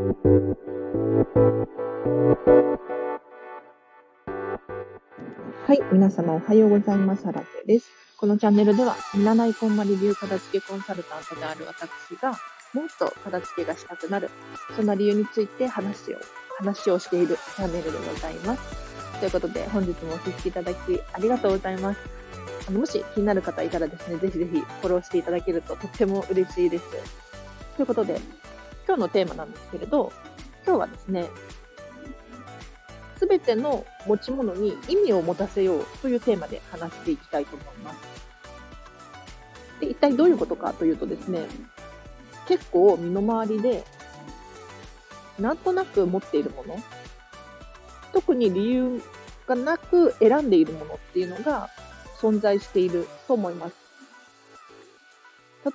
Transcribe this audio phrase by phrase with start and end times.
[0.00, 0.06] は
[5.74, 7.24] い、皆様おはようございます。
[7.26, 7.90] 原手です。
[8.16, 12.30] このチャンネルでは、占いコンマリビュー片付けコンサルタントである私が、
[12.72, 14.30] もっと片付けがしたくなる、
[14.74, 16.16] そんな理由について話を、
[16.56, 18.62] 話をしているチャンネルでございます。
[19.20, 22.00] ということで、本日もお聴きいただきありがとうございます。
[22.68, 26.84] あのもし気になる方いたらですね、ぜひぜひフォローしていただけるととっても嬉しいです。
[27.76, 28.18] ということで、
[28.90, 30.12] 今日のテーマなんですけれど、
[30.66, 31.28] 今日はですね、
[33.16, 37.98] すべての持ち物に意味を持たせようというテーマで話していきたいと思います。
[39.78, 41.46] で一体どういうことかというとですね、
[42.48, 43.84] 結構身の回りで、
[45.38, 46.76] なんとなく持っているもの、
[48.12, 49.00] 特に理由
[49.46, 51.68] がなく選んでいるものっていうのが
[52.20, 53.76] 存在していると思います。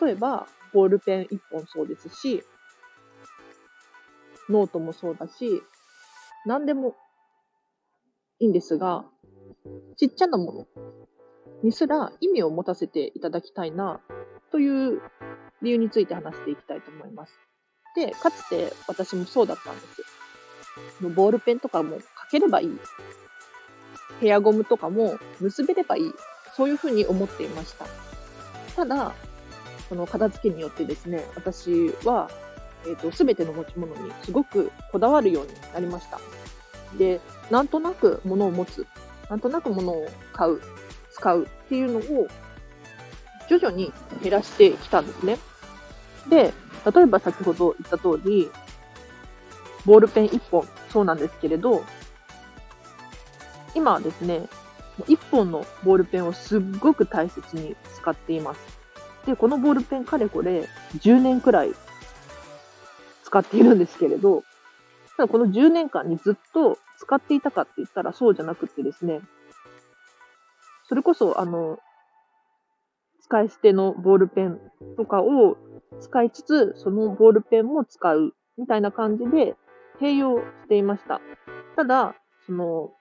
[0.03, 2.43] 例えば、ボールペン1本そうですし、
[4.49, 5.61] ノートもそうだし、
[6.45, 6.95] 何でも
[8.39, 9.05] いいんですが、
[9.97, 10.67] ちっちゃなもの
[11.63, 13.99] にすら意味を持たせていただきたいな
[14.51, 15.01] という
[15.61, 17.33] 理由について話していきたいと思います。
[17.95, 20.03] で、かつて私もそうだったんです。
[21.15, 22.79] ボールペンとかも書ければいい。
[24.21, 26.13] ヘアゴムとかも結べればいい。
[26.55, 27.85] そういうふうに思っていました。
[28.75, 29.13] ただ、
[29.89, 32.29] その片付けによってですね、私は、
[32.87, 36.19] えっ、ー、と、すべての持ち物にすごくこだわるようになりました。
[36.97, 37.19] で、
[37.49, 38.85] なんとなく物を持つ、
[39.29, 40.61] なんとなく物を買う、
[41.11, 42.27] 使うっていうのを
[43.49, 43.91] 徐々に
[44.21, 45.37] 減らしてきたんですね。
[46.29, 46.53] で、
[46.91, 48.49] 例えば先ほど言った通り、
[49.85, 51.83] ボールペン1本、そうなんですけれど、
[53.73, 54.47] 今はですね、
[55.07, 58.59] 1本のボールペンをすっごく大切に使っています。
[59.25, 60.67] で、このボールペンかれこれ
[60.99, 61.73] 10年くらい
[63.39, 64.43] っているんですけれど、
[65.17, 69.21] ただこの10年間にずっと使っていたかって言ったらそうじゃなくてですね、
[70.87, 71.79] それこそ、あの、
[73.21, 74.59] 使い捨てのボールペン
[74.97, 75.57] とかを
[75.99, 79.55] 使いつつ、そのボールペンも使うみたいな感じで
[79.99, 81.21] 併用していました。
[81.75, 82.91] ただ、その、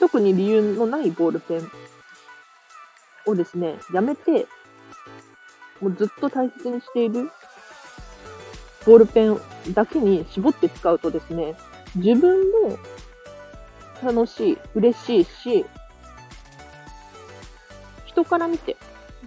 [0.00, 1.70] 特に理由のないボールペン
[3.26, 4.46] をですね、やめて、
[5.80, 7.30] もうずっと大切にしている
[8.86, 9.40] ボールペン
[9.72, 11.54] だけに絞って使うとですね、
[11.96, 12.78] 自分も
[14.02, 15.66] 楽しい、嬉しいし、
[18.06, 18.76] 人から見て、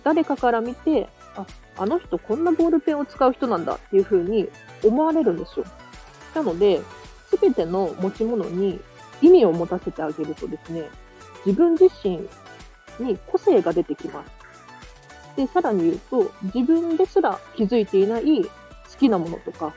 [0.03, 1.46] 誰かから見て、あ、
[1.78, 4.48] あの人こんなボールペンを使う人なんだっていう風に
[4.84, 5.66] 思われるんですよ。
[6.34, 6.81] なので、
[7.30, 8.80] すべての持ち物に
[9.22, 10.90] 意味を持たせてあげるとですね、
[11.46, 12.28] 自分自身
[13.00, 14.31] に個性が出てきます。
[15.36, 18.50] で、さらに言うと、自分ですら気づいていない
[18.92, 19.74] 好きなものとか、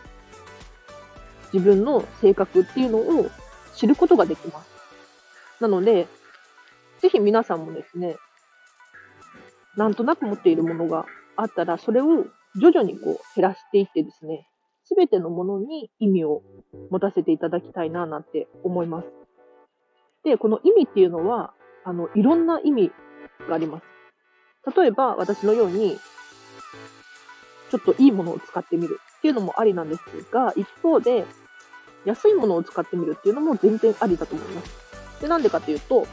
[1.52, 3.30] 自分の性格っていうのを
[3.74, 4.70] 知ることができます。
[5.60, 6.08] なので、
[7.00, 8.16] ぜひ皆さんもですね、
[9.76, 11.06] なんとなく持っているものが
[11.36, 12.26] あったら、それを
[12.60, 14.46] 徐々にこう減らしていってですね、
[14.84, 16.42] すべてのものに意味を
[16.90, 19.08] 持たせていただきたいななんて思います。
[20.24, 22.92] で、この意味っていうのは、あの、いろんな意味
[23.48, 23.84] があります。
[24.76, 25.98] 例えば、私のように、
[27.72, 31.24] ちょっといいものを使ってみるっていうのもありなんですが、一方で、
[32.04, 35.22] 安いものを使ってみるっていうのも全然ありだと思います。
[35.22, 36.06] で、なんでかっていうと、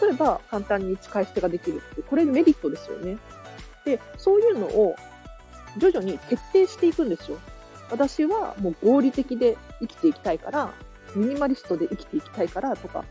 [0.00, 3.18] 例えば簡単に使い捨てができるって、これメリットですよね。
[3.84, 4.94] で、そういうのを
[5.78, 7.38] 徐々に徹底していくんですよ。
[7.90, 10.72] 私はもう合理的で生きていきたいから、
[11.16, 13.04] ミニマリストで生きていきたいからとか、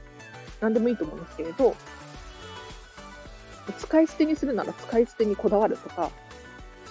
[0.61, 1.75] 何でもいいと思うんですけれど、
[3.77, 6.11] 使い捨てにするなら使い捨てにこだわるとか、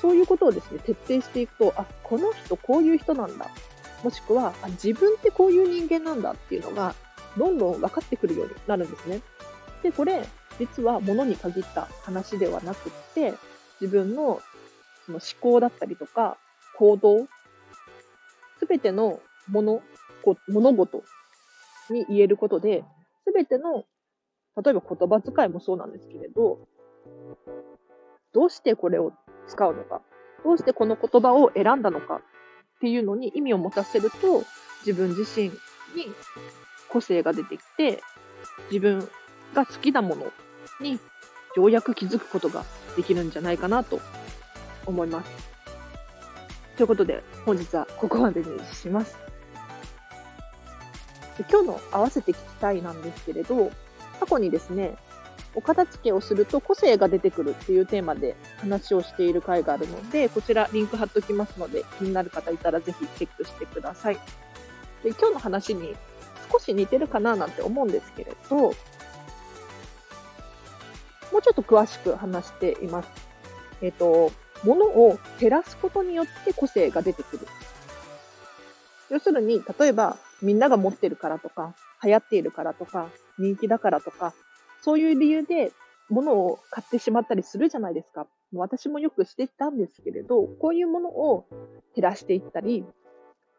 [0.00, 3.48] そういうことをですね、徹底していくと、あ、この人こういう人なんだ。
[4.02, 6.94] もしくは、あ自分ってこういう人間なんだっていうのが、
[7.36, 9.20] どんどん分かってくるようになるんですね。
[9.82, 10.24] で、これ、
[10.58, 13.34] 実は物に限った話ではなくって、
[13.80, 14.40] 自分の
[15.06, 16.36] その思考だったりとか、
[16.76, 17.26] 行動、
[18.58, 19.82] すべてのもの、
[20.22, 21.02] こ物事
[21.90, 22.84] に言えることで、
[23.24, 23.84] すべての、
[24.62, 26.58] 例えば言葉遣いもそうなんですけれど、
[28.32, 29.12] どうしてこれを
[29.48, 30.02] 使うのか、
[30.44, 32.20] どうしてこの言葉を選んだのかっ
[32.80, 34.44] ていうのに意味を持たせると、
[34.86, 35.52] 自分自身に
[36.88, 38.02] 個性が出てきて、
[38.70, 39.08] 自分
[39.54, 40.32] が好きなもの
[40.80, 41.00] に
[41.56, 42.64] ようやく気づくことが
[42.96, 44.00] できるんじゃないかなと
[44.86, 45.30] 思います。
[46.76, 49.16] ということで、本日はここまでにします。
[51.50, 53.70] 今日の合わせて聞きたいなんですけれど、
[54.20, 54.96] 過去にですね、
[55.58, 64.14] お片付けをすると個性が出てくるっていうテーマで話をしている回があるので、こちらリンク貼っておきますので、気になる方いたらぜひチェックしてください。
[65.02, 65.96] で今日の話に
[66.52, 68.72] 少し似てるかななんて思うんですけれど、もう
[71.42, 73.08] ちょっと詳しく話しています。
[73.82, 74.30] えっ、ー、と、
[74.62, 77.48] 物を減らすことによって個性が出てくる。
[79.10, 81.74] 要するに、例えば、みんなが持ってるからとか、
[82.04, 83.08] 流行っているからとか、
[83.38, 84.34] 人気だからとか、
[84.82, 85.72] そういう理由で
[86.08, 88.26] 物を買ってしまったりするじゃないですか。
[88.52, 91.46] 私もよくしてたんですけれど、こういうものを
[91.94, 92.86] 減らしていったり、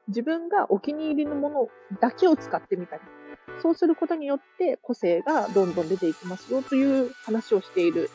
[0.08, 1.68] 自分がお気に入りのもの
[2.00, 3.02] だけを使ってみたり、
[3.62, 8.10] そうすることによって個性がどんどん出ていきますよという話をしている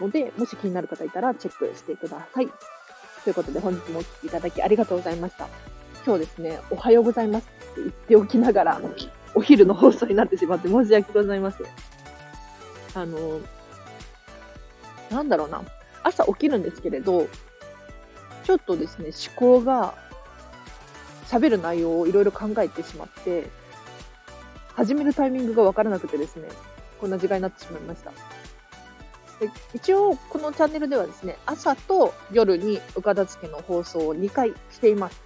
[0.00, 2.48] ので、もし気になる方いたらチェックしてください。
[3.24, 5.48] ということで本日もお聴きいただきありがとうございました。
[6.06, 8.80] 今日ですね、おはようございますって言っておきながら、
[9.36, 11.66] お昼の放送になってしまって申し訳ございません。
[12.94, 13.40] あの、
[15.10, 15.62] なんだろうな。
[16.02, 17.28] 朝起きるんですけれど、
[18.44, 19.94] ちょっとですね、思考が
[21.26, 23.50] 喋る内容をいろいろ考えてしまって、
[24.74, 26.48] 始めるタイミングがわからなくてですね、
[26.98, 28.12] こんな時間になってしまいました。
[29.38, 35.20] で一応、このチャンネルではですね、朝と夜にお片付けの放送を2回しています。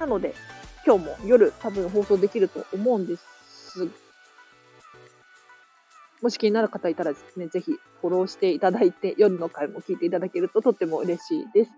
[0.00, 0.34] なので、
[0.86, 3.88] 今日も夜多分放送できると思うんです。
[6.22, 11.70] もし気になる方いたらですね、ぜひフォローしていただいて、夜の回も聞いていただけるととっても嬉しいです。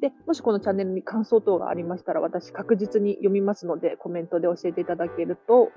[0.00, 5.72] で、もしこのチャンネルに感想等がありましたら、私確実に読みますので、コメントで教えていただけると、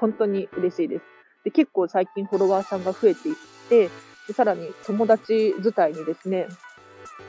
[0.00, 1.04] 本当に嬉しいです。
[1.44, 3.34] で、結構最近フォロワーさんが増えていっ
[3.68, 3.90] て、
[4.26, 6.48] でさらに友達伝いにですね、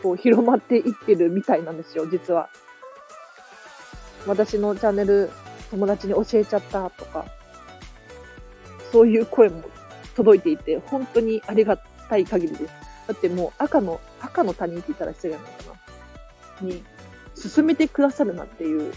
[0.01, 2.49] こう広まっていってるみたいなんですよ、実は。
[4.29, 5.31] 私のチャンネル
[5.71, 7.25] 友達に教えちゃったとか、
[8.91, 9.63] そういう声も
[10.15, 12.73] 届いていて、本当にありがたい限りです。
[13.07, 15.51] だってもう赤の、赤の他人って言ったら失礼なのか
[16.61, 16.83] なに、
[17.33, 18.93] 進めてくださるなっていう、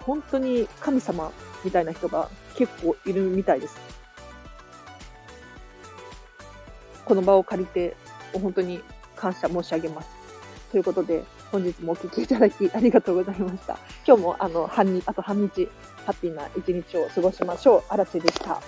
[0.00, 1.30] 本当に神様
[1.64, 3.76] みたいな人が結構いるみたいです。
[7.04, 7.96] この場を借りて、
[8.32, 8.82] 本当に
[9.14, 10.19] 感謝申し上げます。
[10.70, 13.78] ということで、本日もお聴きいただきありがとうございました。
[14.06, 15.68] 今日もあの半日、あと半日、
[16.06, 17.82] ハッピーな一日を過ごしましょう。
[17.88, 18.60] あらでした。